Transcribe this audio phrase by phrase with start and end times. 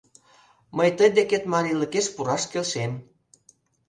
[0.77, 2.91] Мый тый декет марийлыкеш пураш келшем.